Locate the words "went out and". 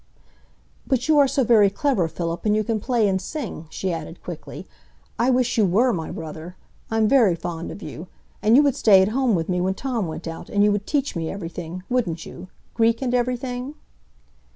10.07-10.63